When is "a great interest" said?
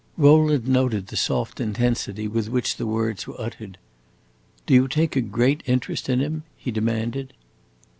5.15-6.09